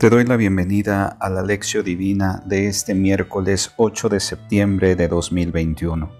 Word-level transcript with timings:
Te 0.00 0.08
doy 0.08 0.24
la 0.24 0.38
bienvenida 0.38 1.08
a 1.20 1.28
la 1.28 1.42
lección 1.42 1.84
divina 1.84 2.42
de 2.46 2.68
este 2.68 2.94
miércoles 2.94 3.74
8 3.76 4.08
de 4.08 4.18
septiembre 4.18 4.96
de 4.96 5.08
2021. 5.08 6.10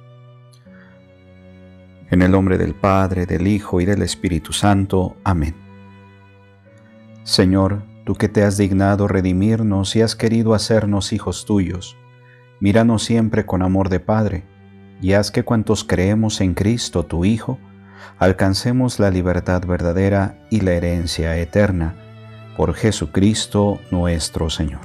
En 2.10 2.20
el 2.20 2.30
nombre 2.30 2.58
del 2.58 2.74
Padre, 2.74 3.24
del 3.24 3.46
Hijo 3.46 3.80
y 3.80 3.86
del 3.86 4.02
Espíritu 4.02 4.52
Santo. 4.52 5.16
Amén. 5.24 5.54
Señor, 7.22 7.82
tú 8.04 8.16
que 8.16 8.28
te 8.28 8.42
has 8.42 8.58
dignado 8.58 9.08
redimirnos 9.08 9.96
y 9.96 10.02
has 10.02 10.14
querido 10.14 10.52
hacernos 10.52 11.14
hijos 11.14 11.46
tuyos, 11.46 11.96
míranos 12.60 13.02
siempre 13.02 13.46
con 13.46 13.62
amor 13.62 13.88
de 13.88 14.00
Padre, 14.00 14.44
y 15.00 15.14
haz 15.14 15.30
que 15.30 15.42
cuantos 15.42 15.84
creemos 15.84 16.42
en 16.42 16.52
Cristo, 16.52 17.06
tu 17.06 17.24
Hijo, 17.24 17.58
alcancemos 18.18 18.98
la 18.98 19.10
libertad 19.10 19.64
verdadera 19.66 20.38
y 20.50 20.60
la 20.60 20.72
herencia 20.72 21.38
eterna 21.38 21.94
por 22.60 22.74
Jesucristo 22.74 23.80
nuestro 23.90 24.50
Señor. 24.50 24.82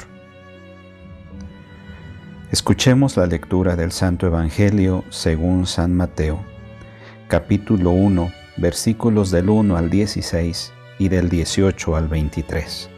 Escuchemos 2.49 3.17
la 3.17 3.25
lectura 3.25 3.75
del 3.75 3.91
Santo 3.91 4.25
Evangelio 4.25 5.03
según 5.09 5.67
San 5.67 5.93
Mateo, 5.93 6.39
capítulo 7.27 7.89
1, 7.89 8.31
versículos 8.55 9.29
del 9.29 9.49
1 9.49 9.75
al 9.75 9.89
16 9.89 10.71
y 10.99 11.09
del 11.09 11.27
18 11.27 11.97
al 11.97 12.07
23. 12.07 12.89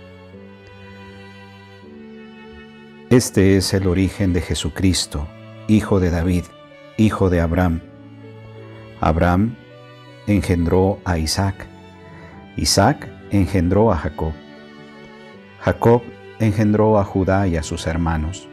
Este 3.10 3.58
es 3.58 3.74
el 3.74 3.88
origen 3.88 4.32
de 4.32 4.42
Jesucristo, 4.42 5.28
hijo 5.68 6.00
de 6.00 6.12
David, 6.12 6.44
hijo 6.98 7.32
de 7.32 7.42
Abraham. 7.42 7.82
Abraham 9.02 9.56
engendró 10.28 11.00
a 11.04 11.18
Isaac, 11.18 11.66
Isaac 12.58 13.10
engendró 13.32 13.92
a 13.92 13.98
Jacob, 13.98 14.34
Jacob 15.62 16.02
engendró 16.40 17.00
a 17.00 17.04
Judá 17.04 17.48
y 17.48 17.58
a 17.58 17.64
sus 17.64 17.88
hermanos. 17.88 18.48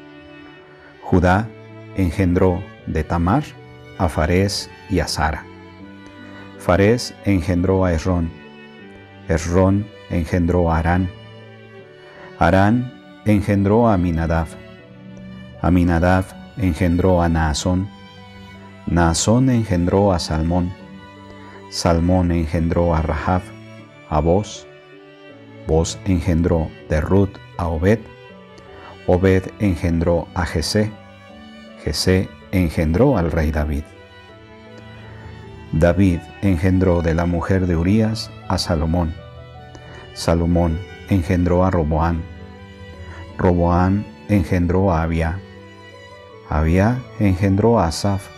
Judá 1.02 1.48
engendró 1.96 2.62
de 2.86 3.04
Tamar 3.04 3.44
a 3.98 4.08
Farés 4.08 4.70
y 4.90 5.00
a 5.00 5.08
Sara. 5.08 5.44
Farés 6.58 7.14
engendró 7.24 7.84
a 7.84 7.92
Esrón. 7.92 8.30
Esrón 9.28 9.86
engendró 10.10 10.70
a 10.70 10.78
Arán. 10.78 11.10
Arán 12.38 12.92
engendró 13.26 13.88
a 13.88 13.94
Aminadab. 13.94 14.48
Aminadab 15.60 16.24
engendró 16.56 17.22
a 17.22 17.28
Naasón. 17.28 17.88
Naasón 18.86 19.50
engendró 19.50 20.12
a 20.12 20.18
Salmón. 20.18 20.72
Salmón 21.70 22.30
engendró 22.30 22.94
a 22.94 23.02
Rahab, 23.02 23.42
a 24.08 24.20
Boz, 24.20 24.66
Boz 25.66 25.98
engendró 26.04 26.70
de 26.88 27.00
Ruth 27.00 27.36
a 27.56 27.68
Obed, 27.68 28.00
Obed 29.06 29.44
engendró 29.58 30.28
a 30.34 30.46
Jesé, 30.46 30.90
Jesé 31.82 32.28
engendró 32.52 33.18
al 33.18 33.30
rey 33.30 33.50
David. 33.50 33.84
David 35.72 36.20
engendró 36.40 37.02
de 37.02 37.14
la 37.14 37.26
mujer 37.26 37.66
de 37.66 37.76
Urías 37.76 38.30
a 38.48 38.58
Salomón. 38.58 39.14
Salomón 40.14 40.78
engendró 41.10 41.64
a 41.64 41.70
Roboán. 41.70 42.22
Roboán 43.36 44.06
engendró 44.28 44.92
a 44.92 45.02
Abia. 45.02 45.40
Abia 46.48 46.98
engendró 47.18 47.80
a 47.80 47.88
Asaf. 47.88 48.28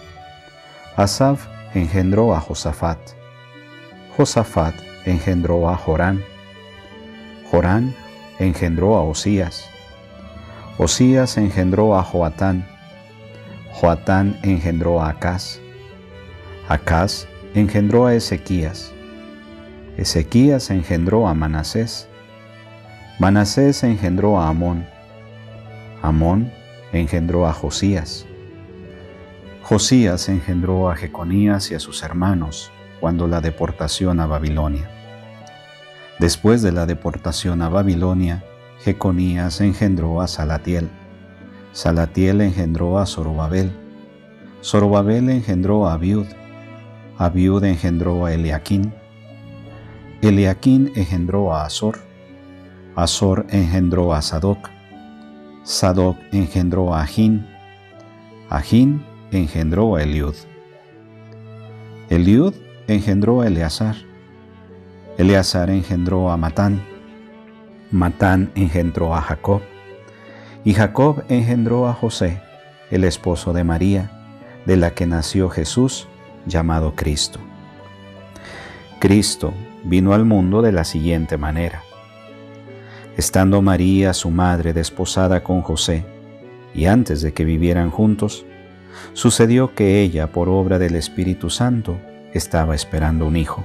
Asaf 0.97 1.47
engendró 1.75 2.35
a 2.35 2.41
Josafat. 2.41 2.99
Josafat 4.17 4.75
engendró 5.05 5.69
a 5.69 5.77
Jorán. 5.77 6.25
Jorán 7.51 7.95
engendró 8.39 8.96
a 8.96 9.02
Osías. 9.02 9.70
Osías 10.79 11.36
engendró 11.36 11.96
a 11.96 12.02
Joatán. 12.02 12.67
Joatán 13.73 14.39
engendró 14.42 15.02
a 15.02 15.11
Acaz. 15.11 15.61
Acaz 16.68 17.29
engendró 17.55 18.06
a 18.06 18.14
Ezequías. 18.14 18.92
Ezequías 19.96 20.70
engendró 20.70 21.29
a 21.29 21.35
Manasés. 21.35 22.08
Manasés 23.18 23.83
engendró 23.85 24.40
a 24.40 24.48
Amón. 24.48 24.86
Amón 26.02 26.52
engendró 26.92 27.46
a 27.46 27.52
Josías. 27.52 28.27
Josías 29.62 30.29
engendró 30.29 30.90
a 30.90 30.96
Jeconías 30.96 31.70
y 31.70 31.74
a 31.74 31.80
sus 31.80 32.02
hermanos 32.02 32.70
cuando 33.01 33.27
la 33.27 33.40
deportación 33.40 34.20
a 34.20 34.27
Babilonia. 34.27 34.95
Después 36.19 36.63
de 36.63 36.73
la 36.73 36.87
deportación 36.87 37.61
a 37.61 37.69
Babilonia, 37.69 38.43
Jeconías 38.81 39.61
engendró 39.61 40.23
a 40.23 40.27
Salatiel. 40.27 40.89
Salatiel 41.73 42.41
engendró 42.41 42.99
a 42.99 43.05
Zorobabel. 43.05 43.71
Zorobabel 44.63 45.29
engendró 45.29 45.87
a 45.87 45.93
Abiud. 45.93 46.27
Abiud 47.19 47.65
engendró 47.65 48.25
a 48.25 48.33
Eliaquín. 48.33 48.95
Eliaquín 50.23 50.91
engendró 50.97 51.55
a 51.55 51.67
Azor. 51.67 51.99
Azor 52.95 53.47
engendró 53.51 54.15
a 54.15 54.23
Sadoc. 54.23 54.71
Sadoc 55.65 56.17
engendró 56.33 56.95
a 56.95 57.03
Ajín. 57.03 57.47
Ajín 58.48 59.05
engendró 59.33 59.97
a 59.97 60.03
Eliud. 60.03 60.35
Eliud 62.09 62.55
engendró 62.89 63.43
a 63.43 63.48
Eleazar. 63.48 63.97
Eleazar 65.19 65.71
engendró 65.71 66.31
a 66.31 66.37
Matán, 66.37 66.83
Matán 67.91 68.51
engendró 68.55 69.15
a 69.15 69.23
Jacob, 69.23 69.63
y 70.63 70.75
Jacob 70.75 71.25
engendró 71.31 71.89
a 71.89 71.95
José, 71.95 72.43
el 72.91 73.03
esposo 73.03 73.55
de 73.55 73.65
María, 73.65 74.11
de 74.67 74.77
la 74.77 74.91
que 74.91 75.07
nació 75.07 75.49
Jesús, 75.49 76.07
llamado 76.45 76.95
Cristo. 76.95 77.39
Cristo 78.99 79.55
vino 79.85 80.13
al 80.13 80.27
mundo 80.27 80.61
de 80.61 80.73
la 80.73 80.85
siguiente 80.85 81.39
manera. 81.39 81.83
Estando 83.17 83.63
María, 83.63 84.13
su 84.13 84.31
madre, 84.31 84.75
desposada 84.75 85.43
con 85.43 85.63
José, 85.63 86.05
y 86.75 86.85
antes 86.87 87.23
de 87.23 87.33
que 87.33 87.47
vivieran 87.47 87.91
juntos, 87.91 88.45
sucedió 89.15 89.75
que 89.75 90.03
ella, 90.03 90.27
por 90.27 90.51
obra 90.51 90.79
del 90.79 90.95
Espíritu 90.95 91.48
Santo, 91.48 91.98
estaba 92.35 92.75
esperando 92.75 93.27
un 93.27 93.37
hijo. 93.37 93.65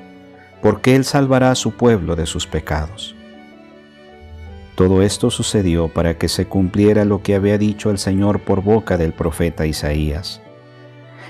porque 0.61 0.95
Él 0.95 1.05
salvará 1.05 1.51
a 1.51 1.55
su 1.55 1.71
pueblo 1.71 2.15
de 2.15 2.25
sus 2.25 2.47
pecados. 2.47 3.15
Todo 4.75 5.01
esto 5.01 5.29
sucedió 5.29 5.89
para 5.89 6.17
que 6.17 6.27
se 6.27 6.45
cumpliera 6.45 7.05
lo 7.05 7.21
que 7.21 7.35
había 7.35 7.57
dicho 7.57 7.91
el 7.91 7.97
Señor 7.97 8.39
por 8.39 8.63
boca 8.63 8.97
del 8.97 9.13
profeta 9.13 9.65
Isaías. 9.65 10.41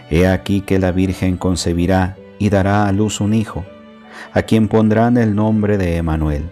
He 0.09 0.27
aquí 0.27 0.61
que 0.61 0.79
la 0.79 0.91
Virgen 0.91 1.37
concebirá 1.37 2.17
y 2.37 2.49
dará 2.49 2.87
a 2.87 2.91
luz 2.91 3.21
un 3.21 3.33
hijo, 3.33 3.65
a 4.33 4.43
quien 4.43 4.67
pondrán 4.67 5.17
el 5.17 5.35
nombre 5.35 5.77
de 5.77 5.97
Emanuel, 5.97 6.49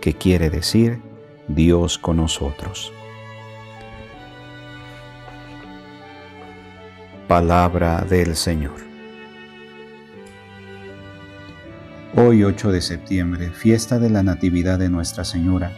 que 0.00 0.14
quiere 0.14 0.50
decir 0.50 1.00
Dios 1.48 1.98
con 1.98 2.18
nosotros. 2.18 2.92
Palabra 7.26 8.06
del 8.08 8.36
Señor. 8.36 8.87
Hoy 12.16 12.42
8 12.42 12.72
de 12.72 12.80
septiembre, 12.80 13.50
fiesta 13.50 13.98
de 13.98 14.08
la 14.08 14.22
Natividad 14.22 14.78
de 14.78 14.88
Nuestra 14.88 15.24
Señora, 15.24 15.72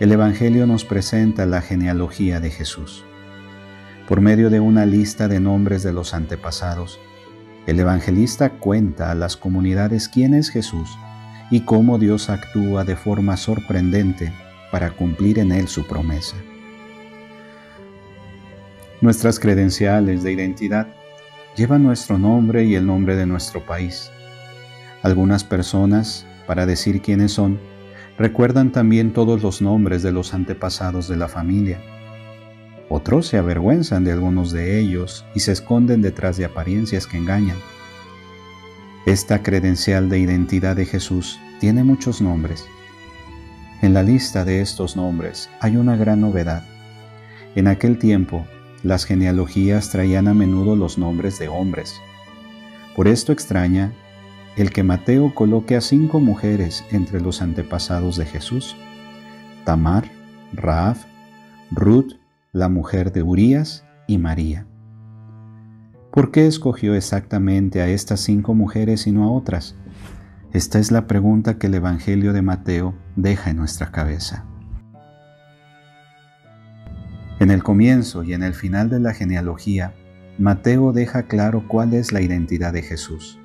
el 0.00 0.12
Evangelio 0.12 0.66
nos 0.66 0.84
presenta 0.84 1.46
la 1.46 1.62
genealogía 1.62 2.40
de 2.40 2.50
Jesús. 2.50 3.06
Por 4.06 4.20
medio 4.20 4.50
de 4.50 4.60
una 4.60 4.84
lista 4.84 5.28
de 5.28 5.40
nombres 5.40 5.82
de 5.82 5.94
los 5.94 6.12
antepasados, 6.12 7.00
el 7.66 7.80
evangelista 7.80 8.50
cuenta 8.50 9.10
a 9.10 9.14
las 9.14 9.34
comunidades 9.38 10.10
quién 10.10 10.34
es 10.34 10.50
Jesús 10.50 10.90
y 11.50 11.62
cómo 11.62 11.98
Dios 11.98 12.28
actúa 12.28 12.84
de 12.84 12.94
forma 12.94 13.38
sorprendente 13.38 14.30
para 14.70 14.90
cumplir 14.90 15.38
en 15.38 15.52
él 15.52 15.68
su 15.68 15.86
promesa. 15.86 16.36
Nuestras 19.00 19.40
credenciales 19.40 20.22
de 20.22 20.32
identidad 20.32 20.88
llevan 21.56 21.82
nuestro 21.82 22.18
nombre 22.18 22.62
y 22.64 22.74
el 22.74 22.86
nombre 22.86 23.16
de 23.16 23.24
nuestro 23.24 23.64
país 23.64 24.10
algunas 25.02 25.44
personas, 25.44 26.26
para 26.46 26.66
decir 26.66 27.02
quiénes 27.02 27.32
son, 27.32 27.58
recuerdan 28.18 28.72
también 28.72 29.12
todos 29.12 29.42
los 29.42 29.60
nombres 29.60 30.02
de 30.02 30.12
los 30.12 30.34
antepasados 30.34 31.08
de 31.08 31.16
la 31.16 31.28
familia. 31.28 31.80
Otros 32.88 33.26
se 33.26 33.38
avergüenzan 33.38 34.04
de 34.04 34.12
algunos 34.12 34.52
de 34.52 34.78
ellos 34.78 35.24
y 35.34 35.40
se 35.40 35.52
esconden 35.52 36.02
detrás 36.02 36.36
de 36.36 36.44
apariencias 36.44 37.06
que 37.06 37.16
engañan. 37.16 37.56
Esta 39.06 39.42
credencial 39.42 40.08
de 40.08 40.18
identidad 40.18 40.76
de 40.76 40.86
Jesús 40.86 41.40
tiene 41.58 41.82
muchos 41.84 42.20
nombres. 42.20 42.66
En 43.80 43.94
la 43.94 44.04
lista 44.04 44.44
de 44.44 44.60
estos 44.60 44.96
nombres 44.96 45.50
hay 45.60 45.76
una 45.76 45.96
gran 45.96 46.20
novedad. 46.20 46.64
En 47.56 47.66
aquel 47.66 47.98
tiempo, 47.98 48.46
las 48.84 49.04
genealogías 49.04 49.90
traían 49.90 50.28
a 50.28 50.34
menudo 50.34 50.76
los 50.76 50.98
nombres 50.98 51.38
de 51.38 51.48
hombres. 51.48 51.96
Por 52.94 53.08
esto 53.08 53.32
extraña 53.32 53.92
el 54.56 54.70
que 54.70 54.82
Mateo 54.82 55.34
coloque 55.34 55.76
a 55.76 55.80
cinco 55.80 56.20
mujeres 56.20 56.84
entre 56.90 57.20
los 57.20 57.40
antepasados 57.40 58.16
de 58.16 58.26
Jesús. 58.26 58.76
Tamar, 59.64 60.10
Raab, 60.52 60.96
Ruth, 61.70 62.14
la 62.52 62.68
mujer 62.68 63.12
de 63.12 63.22
Urías 63.22 63.84
y 64.06 64.18
María. 64.18 64.66
¿Por 66.12 66.30
qué 66.30 66.46
escogió 66.46 66.94
exactamente 66.94 67.80
a 67.80 67.88
estas 67.88 68.20
cinco 68.20 68.54
mujeres 68.54 69.06
y 69.06 69.12
no 69.12 69.24
a 69.24 69.30
otras? 69.32 69.74
Esta 70.52 70.78
es 70.78 70.90
la 70.90 71.06
pregunta 71.06 71.56
que 71.56 71.68
el 71.68 71.74
Evangelio 71.74 72.34
de 72.34 72.42
Mateo 72.42 72.94
deja 73.16 73.50
en 73.50 73.56
nuestra 73.56 73.90
cabeza. 73.90 74.44
En 77.40 77.50
el 77.50 77.62
comienzo 77.62 78.22
y 78.22 78.34
en 78.34 78.42
el 78.42 78.52
final 78.52 78.90
de 78.90 79.00
la 79.00 79.14
genealogía, 79.14 79.94
Mateo 80.38 80.92
deja 80.92 81.22
claro 81.22 81.66
cuál 81.66 81.94
es 81.94 82.12
la 82.12 82.20
identidad 82.20 82.74
de 82.74 82.82
Jesús. 82.82 83.38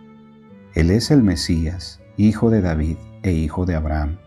Él 0.78 0.92
es 0.92 1.10
el 1.10 1.24
Mesías, 1.24 2.02
hijo 2.18 2.52
de 2.52 2.62
David 2.62 2.98
e 3.24 3.32
hijo 3.32 3.66
de 3.66 3.74
Abraham. 3.74 4.20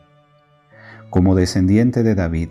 Como 1.08 1.36
descendiente 1.36 2.02
de 2.02 2.16
David, 2.16 2.48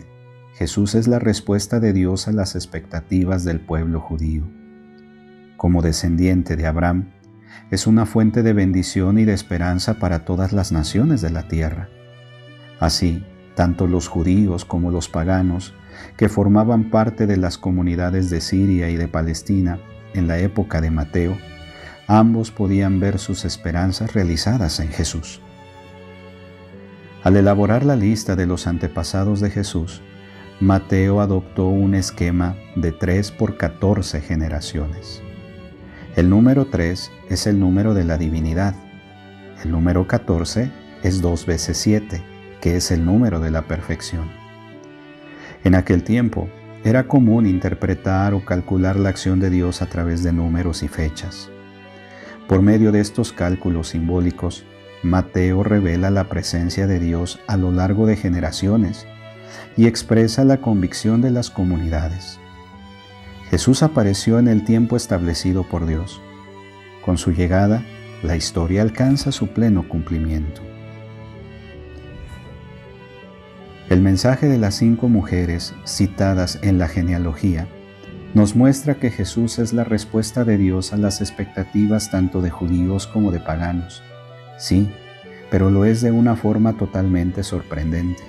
Jesús 0.54 0.94
es 0.94 1.06
la 1.06 1.18
respuesta 1.18 1.80
de 1.80 1.92
Dios 1.92 2.26
a 2.26 2.32
las 2.32 2.54
expectativas 2.54 3.44
del 3.44 3.60
pueblo 3.60 4.00
judío. 4.00 4.44
Como 5.58 5.82
descendiente 5.82 6.56
de 6.56 6.66
Abraham, 6.66 7.10
es 7.70 7.86
una 7.86 8.06
fuente 8.06 8.42
de 8.42 8.54
bendición 8.54 9.18
y 9.18 9.26
de 9.26 9.34
esperanza 9.34 9.98
para 9.98 10.24
todas 10.24 10.54
las 10.54 10.72
naciones 10.72 11.20
de 11.20 11.28
la 11.28 11.46
tierra. 11.46 11.90
Así, 12.78 13.22
tanto 13.54 13.86
los 13.86 14.08
judíos 14.08 14.64
como 14.64 14.90
los 14.90 15.10
paganos, 15.10 15.74
que 16.16 16.30
formaban 16.30 16.88
parte 16.88 17.26
de 17.26 17.36
las 17.36 17.58
comunidades 17.58 18.30
de 18.30 18.40
Siria 18.40 18.88
y 18.88 18.96
de 18.96 19.08
Palestina 19.08 19.78
en 20.14 20.26
la 20.26 20.38
época 20.38 20.80
de 20.80 20.90
Mateo, 20.90 21.36
ambos 22.10 22.50
podían 22.50 22.98
ver 22.98 23.20
sus 23.20 23.44
esperanzas 23.44 24.14
realizadas 24.14 24.80
en 24.80 24.88
Jesús. 24.88 25.40
Al 27.22 27.36
elaborar 27.36 27.84
la 27.84 27.94
lista 27.94 28.34
de 28.34 28.46
los 28.46 28.66
antepasados 28.66 29.38
de 29.38 29.48
Jesús, 29.48 30.02
Mateo 30.58 31.20
adoptó 31.20 31.68
un 31.68 31.94
esquema 31.94 32.56
de 32.74 32.90
3 32.90 33.30
por 33.30 33.56
14 33.56 34.20
generaciones. 34.22 35.22
El 36.16 36.28
número 36.28 36.66
3 36.66 37.12
es 37.28 37.46
el 37.46 37.60
número 37.60 37.94
de 37.94 38.02
la 38.02 38.18
divinidad. 38.18 38.74
El 39.62 39.70
número 39.70 40.08
14 40.08 40.68
es 41.04 41.22
2 41.22 41.46
veces 41.46 41.78
7, 41.78 42.24
que 42.60 42.74
es 42.74 42.90
el 42.90 43.04
número 43.04 43.38
de 43.38 43.52
la 43.52 43.62
perfección. 43.68 44.28
En 45.62 45.76
aquel 45.76 46.02
tiempo, 46.02 46.48
era 46.82 47.06
común 47.06 47.46
interpretar 47.46 48.34
o 48.34 48.44
calcular 48.44 48.98
la 48.98 49.10
acción 49.10 49.38
de 49.38 49.50
Dios 49.50 49.80
a 49.80 49.86
través 49.86 50.24
de 50.24 50.32
números 50.32 50.82
y 50.82 50.88
fechas. 50.88 51.50
Por 52.50 52.62
medio 52.62 52.90
de 52.90 52.98
estos 52.98 53.32
cálculos 53.32 53.90
simbólicos, 53.90 54.64
Mateo 55.04 55.62
revela 55.62 56.10
la 56.10 56.24
presencia 56.24 56.88
de 56.88 56.98
Dios 56.98 57.38
a 57.46 57.56
lo 57.56 57.70
largo 57.70 58.08
de 58.08 58.16
generaciones 58.16 59.06
y 59.76 59.86
expresa 59.86 60.42
la 60.42 60.56
convicción 60.60 61.22
de 61.22 61.30
las 61.30 61.48
comunidades. 61.48 62.40
Jesús 63.50 63.84
apareció 63.84 64.40
en 64.40 64.48
el 64.48 64.64
tiempo 64.64 64.96
establecido 64.96 65.62
por 65.62 65.86
Dios. 65.86 66.20
Con 67.04 67.18
su 67.18 67.30
llegada, 67.30 67.84
la 68.24 68.34
historia 68.34 68.82
alcanza 68.82 69.30
su 69.30 69.46
pleno 69.50 69.88
cumplimiento. 69.88 70.60
El 73.88 74.02
mensaje 74.02 74.48
de 74.48 74.58
las 74.58 74.74
cinco 74.74 75.08
mujeres 75.08 75.72
citadas 75.86 76.58
en 76.62 76.78
la 76.78 76.88
genealogía 76.88 77.68
nos 78.32 78.54
muestra 78.54 78.94
que 78.94 79.10
Jesús 79.10 79.58
es 79.58 79.72
la 79.72 79.82
respuesta 79.82 80.44
de 80.44 80.56
Dios 80.56 80.92
a 80.92 80.96
las 80.96 81.20
expectativas 81.20 82.10
tanto 82.10 82.40
de 82.40 82.50
judíos 82.50 83.08
como 83.08 83.32
de 83.32 83.40
paganos. 83.40 84.02
Sí, 84.56 84.88
pero 85.50 85.70
lo 85.70 85.84
es 85.84 86.00
de 86.00 86.12
una 86.12 86.36
forma 86.36 86.76
totalmente 86.76 87.42
sorprendente. 87.42 88.22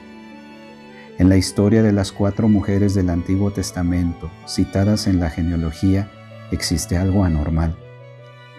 En 1.19 1.29
la 1.29 1.37
historia 1.37 1.83
de 1.83 1.91
las 1.91 2.11
cuatro 2.11 2.47
mujeres 2.47 2.95
del 2.95 3.11
Antiguo 3.11 3.51
Testamento 3.51 4.31
citadas 4.47 5.05
en 5.05 5.19
la 5.19 5.29
genealogía 5.29 6.09
existe 6.51 6.97
algo 6.97 7.23
anormal. 7.23 7.75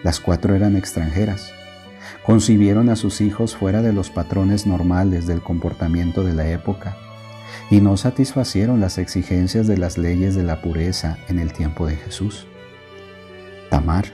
Las 0.01 0.21
cuatro 0.21 0.55
eran 0.55 0.77
extranjeras. 0.77 1.51
Concibieron 2.25 2.87
a 2.89 2.95
sus 2.95 3.19
hijos 3.19 3.55
fuera 3.57 3.81
de 3.81 3.91
los 3.91 4.09
patrones 4.09 4.65
normales 4.65 5.27
del 5.27 5.41
comportamiento 5.41 6.23
de 6.23 6.33
la 6.33 6.47
época 6.47 6.95
y 7.69 7.81
no 7.81 7.97
satisfacieron 7.97 8.79
las 8.79 8.97
exigencias 8.97 9.67
de 9.67 9.77
las 9.77 9.97
leyes 9.97 10.35
de 10.35 10.43
la 10.43 10.61
pureza 10.61 11.17
en 11.29 11.39
el 11.39 11.53
tiempo 11.53 11.87
de 11.87 11.95
Jesús. 11.95 12.47
Tamar, 13.69 14.05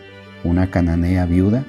una 0.43 0.71
cananea 0.71 1.25
viuda, 1.25 1.63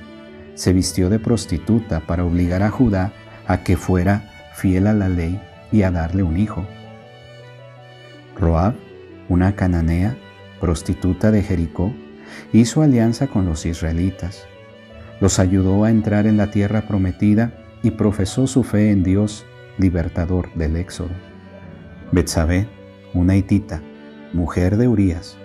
se 0.55 0.73
vistió 0.73 1.09
de 1.09 1.19
prostituta 1.19 2.01
para 2.01 2.25
obligar 2.25 2.63
a 2.63 2.71
Judá 2.71 3.13
a 3.47 3.63
que 3.65 3.77
fuera 3.77 4.51
fiel 4.55 4.87
a 4.87 4.93
la 4.93 5.09
ley 5.09 5.41
y 5.73 5.83
a 5.83 5.91
darle 5.91 6.23
un 6.23 6.37
hijo. 6.37 6.67
Roab, 8.39 8.75
una 9.29 9.55
cananea, 9.55 10.17
prostituta 10.61 11.31
de 11.31 11.43
Jericó, 11.43 11.93
hizo 12.53 12.83
alianza 12.83 13.27
con 13.27 13.47
los 13.47 13.67
israelitas, 13.67 14.47
los 15.21 15.39
ayudó 15.39 15.85
a 15.85 15.91
entrar 15.91 16.27
en 16.27 16.37
la 16.37 16.51
tierra 16.51 16.83
prometida 16.83 17.53
y 17.83 17.93
profesó 17.93 18.47
su 18.47 18.63
fe 18.63 18.91
en 18.91 19.03
Dios, 19.03 19.47
libertador 19.79 20.53
del 20.55 20.77
Éxodo. 20.77 21.30
Betsabé, 22.13 22.67
una 23.15 23.37
hitita, 23.37 23.81
mujer 24.33 24.77
de 24.77 24.89
Urías, 24.89 25.39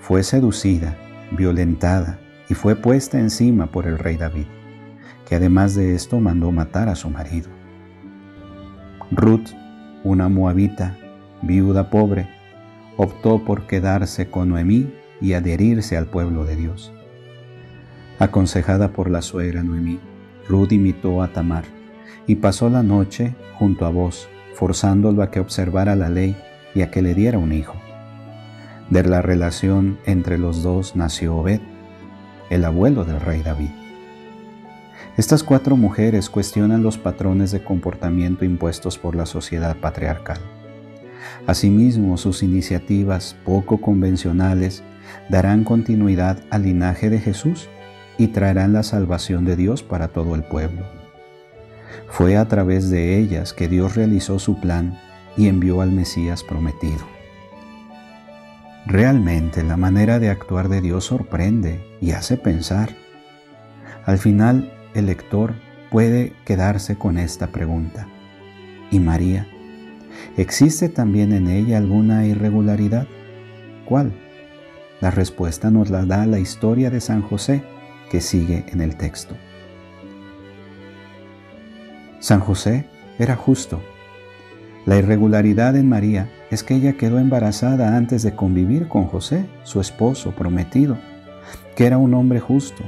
fue 0.00 0.24
seducida, 0.24 0.96
violentada 1.30 2.18
y 2.48 2.54
fue 2.54 2.74
puesta 2.74 3.20
encima 3.20 3.66
por 3.66 3.86
el 3.86 3.96
rey 3.96 4.16
David, 4.16 4.46
que 5.28 5.36
además 5.36 5.76
de 5.76 5.94
esto 5.94 6.18
mandó 6.18 6.50
matar 6.50 6.88
a 6.88 6.96
su 6.96 7.10
marido. 7.10 7.48
Ruth, 9.12 9.50
una 10.02 10.28
moabita, 10.28 10.98
viuda 11.42 11.90
pobre, 11.90 12.28
optó 12.96 13.44
por 13.44 13.68
quedarse 13.68 14.28
con 14.28 14.48
Noemí 14.48 14.92
y 15.20 15.34
adherirse 15.34 15.96
al 15.96 16.06
pueblo 16.06 16.44
de 16.44 16.56
Dios. 16.56 16.92
Aconsejada 18.18 18.88
por 18.88 19.08
la 19.10 19.22
suegra 19.22 19.62
Noemí, 19.62 20.00
Ruth 20.48 20.72
imitó 20.72 21.22
a 21.22 21.28
Tamar 21.28 21.64
y 22.26 22.34
pasó 22.34 22.68
la 22.68 22.82
noche 22.82 23.36
junto 23.54 23.86
a 23.86 23.90
vos 23.90 24.28
forzándolo 24.60 25.22
a 25.22 25.30
que 25.30 25.40
observara 25.40 25.96
la 25.96 26.10
ley 26.10 26.36
y 26.74 26.82
a 26.82 26.90
que 26.90 27.00
le 27.00 27.14
diera 27.14 27.38
un 27.38 27.50
hijo. 27.54 27.76
De 28.90 29.02
la 29.02 29.22
relación 29.22 29.98
entre 30.04 30.36
los 30.36 30.62
dos 30.62 30.94
nació 30.94 31.34
Obed, 31.36 31.62
el 32.50 32.66
abuelo 32.66 33.06
del 33.06 33.20
rey 33.20 33.42
David. 33.42 33.70
Estas 35.16 35.42
cuatro 35.42 35.78
mujeres 35.78 36.28
cuestionan 36.28 36.82
los 36.82 36.98
patrones 36.98 37.52
de 37.52 37.64
comportamiento 37.64 38.44
impuestos 38.44 38.98
por 38.98 39.16
la 39.16 39.24
sociedad 39.24 39.76
patriarcal. 39.78 40.38
Asimismo, 41.46 42.18
sus 42.18 42.42
iniciativas 42.42 43.36
poco 43.46 43.80
convencionales 43.80 44.82
darán 45.30 45.64
continuidad 45.64 46.38
al 46.50 46.64
linaje 46.64 47.08
de 47.08 47.18
Jesús 47.18 47.70
y 48.18 48.28
traerán 48.28 48.74
la 48.74 48.82
salvación 48.82 49.46
de 49.46 49.56
Dios 49.56 49.82
para 49.82 50.08
todo 50.08 50.34
el 50.34 50.42
pueblo. 50.42 50.99
Fue 52.08 52.36
a 52.36 52.46
través 52.48 52.90
de 52.90 53.18
ellas 53.18 53.52
que 53.52 53.68
Dios 53.68 53.94
realizó 53.94 54.38
su 54.38 54.60
plan 54.60 54.98
y 55.36 55.48
envió 55.48 55.80
al 55.80 55.92
Mesías 55.92 56.42
prometido. 56.42 57.06
Realmente 58.86 59.62
la 59.62 59.76
manera 59.76 60.18
de 60.18 60.30
actuar 60.30 60.68
de 60.68 60.80
Dios 60.80 61.04
sorprende 61.04 61.84
y 62.00 62.12
hace 62.12 62.36
pensar. 62.36 62.90
Al 64.04 64.18
final, 64.18 64.72
el 64.94 65.06
lector 65.06 65.54
puede 65.90 66.32
quedarse 66.44 66.96
con 66.96 67.18
esta 67.18 67.48
pregunta. 67.48 68.08
¿Y 68.90 68.98
María? 68.98 69.46
¿Existe 70.36 70.88
también 70.88 71.32
en 71.32 71.48
ella 71.48 71.78
alguna 71.78 72.26
irregularidad? 72.26 73.06
¿Cuál? 73.84 74.12
La 75.00 75.10
respuesta 75.10 75.70
nos 75.70 75.90
la 75.90 76.04
da 76.04 76.26
la 76.26 76.38
historia 76.38 76.90
de 76.90 77.00
San 77.00 77.22
José 77.22 77.62
que 78.10 78.20
sigue 78.20 78.64
en 78.68 78.80
el 78.80 78.96
texto. 78.96 79.36
San 82.20 82.40
José 82.40 82.84
era 83.18 83.34
justo. 83.34 83.80
La 84.84 84.98
irregularidad 84.98 85.74
en 85.74 85.88
María 85.88 86.30
es 86.50 86.62
que 86.62 86.74
ella 86.74 86.92
quedó 86.92 87.18
embarazada 87.18 87.96
antes 87.96 88.22
de 88.22 88.34
convivir 88.34 88.88
con 88.88 89.06
José, 89.06 89.46
su 89.62 89.80
esposo 89.80 90.32
prometido, 90.32 90.98
que 91.74 91.86
era 91.86 91.96
un 91.96 92.12
hombre 92.12 92.38
justo. 92.38 92.84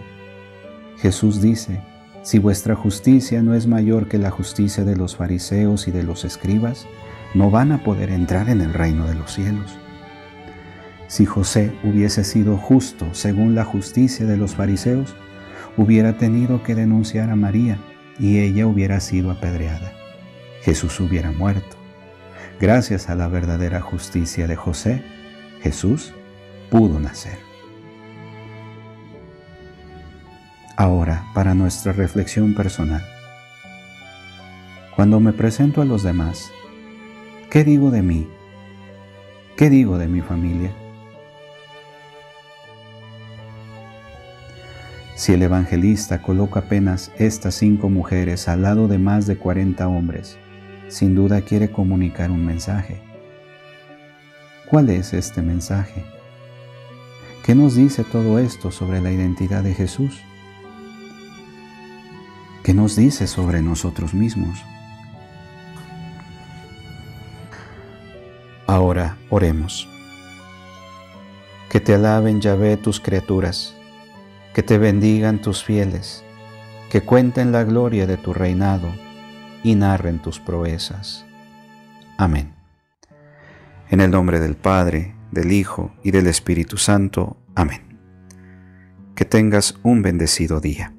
Jesús 0.99 1.41
dice, 1.41 1.81
Si 2.23 2.39
vuestra 2.39 2.75
justicia 2.75 3.43
no 3.43 3.55
es 3.55 3.67
mayor 3.67 4.07
que 4.07 4.19
la 4.19 4.31
justicia 4.31 4.85
de 4.85 4.97
los 4.97 5.17
fariseos 5.17 5.89
y 5.89 5.93
de 5.93 6.03
los 6.03 6.27
escribas, 6.27 6.87
no 7.33 7.51
van 7.51 7.73
a 7.73 7.83
poder 7.83 8.11
entrar 8.11 8.51
en 8.51 8.61
el 8.61 8.75
reino 8.75 9.07
de 9.07 9.15
los 9.15 9.33
cielos. 9.33 9.79
Si 11.07 11.25
José 11.25 11.73
hubiese 11.85 12.25
sido 12.25 12.59
justo 12.59 13.07
según 13.13 13.55
la 13.55 13.65
justicia 13.65 14.27
de 14.27 14.37
los 14.37 14.55
fariseos, 14.55 15.15
hubiera 15.79 16.19
tenido 16.19 16.63
que 16.63 16.75
denunciar 16.75 17.31
a 17.31 17.37
María 17.37 17.79
y 18.19 18.41
ella 18.41 18.67
hubiera 18.67 19.01
sido 19.01 19.31
apedreada. 19.31 19.93
Jesús 20.63 20.99
hubiera 21.01 21.33
muerto. 21.33 21.77
Gracias 22.61 23.09
a 23.11 23.15
la 23.15 23.29
verdadera 23.29 23.81
justicia 23.81 24.47
de 24.47 24.57
José, 24.57 25.03
Jesús 25.63 26.13
pudo 26.71 27.01
nacer. 27.01 27.39
Ahora, 30.77 31.27
para 31.35 31.55
nuestra 31.55 31.93
reflexión 31.93 32.55
personal. 32.55 33.05
Cuando 34.97 35.21
me 35.21 35.33
presento 35.33 35.83
a 35.83 35.85
los 35.85 36.03
demás, 36.03 36.51
¿qué 37.51 37.65
digo 37.65 37.91
de 37.91 38.03
mí? 38.03 38.29
¿Qué 39.57 39.71
digo 39.71 39.99
de 39.99 40.09
mi 40.09 40.21
familia? 40.21 40.73
Si 45.23 45.33
el 45.33 45.43
evangelista 45.45 46.21
coloca 46.21 46.59
apenas 46.59 47.13
estas 47.17 47.55
cinco 47.55 47.89
mujeres 47.89 48.49
al 48.49 48.63
lado 48.63 48.89
de 48.89 48.99
más 48.99 49.25
de 49.25 49.37
40 49.37 49.87
hombres, 49.87 50.37
sin 50.89 51.15
duda 51.15 51.43
quiere 51.43 51.71
comunicar 51.71 52.33
un 52.33 52.45
mensaje. 52.45 53.01
¿Cuál 54.69 54.91
es 54.91 55.13
este 55.13 55.41
mensaje? 55.41 56.03
¿Qué 57.45 57.55
nos 57.55 57.77
dice 57.77 58.03
todo 58.03 58.41
esto 58.41 58.73
sobre 58.73 59.01
la 59.01 59.13
identidad 59.13 59.63
de 59.63 59.75
Jesús? 59.75 60.21
¿Qué 62.65 62.75
nos 62.75 62.97
dice 62.97 63.29
sobre 63.29 63.63
nosotros 63.63 64.15
mismos? 64.15 64.59
Ahora 68.67 69.19
oremos. 69.31 69.89
Que 71.71 71.79
te 71.79 71.95
alaben 71.95 72.41
Yahvé 72.41 72.77
tus 72.77 72.99
criaturas 72.99 73.77
que 74.55 74.63
te 74.63 74.79
bendigan 74.79 75.41
tus 75.41 75.65
fieles, 75.65 76.25
que 76.91 77.01
cuenten 77.01 77.53
la 77.53 77.65
gloria 77.65 78.07
de 78.07 78.17
tu 78.17 78.33
reinado 78.33 78.89
y 79.63 79.75
narren 79.75 80.21
tus 80.21 80.41
proezas. 80.41 81.25
Amén. 82.19 82.55
En 83.89 84.01
el 84.01 84.11
nombre 84.11 84.41
del 84.41 84.57
Padre, 84.57 85.15
del 85.31 85.53
Hijo 85.53 85.93
y 86.03 86.11
del 86.11 86.27
Espíritu 86.27 86.77
Santo. 86.77 87.37
Amén. 87.55 87.99
Que 89.15 89.25
tengas 89.25 89.79
un 89.83 90.03
bendecido 90.03 90.61
día. 90.61 90.95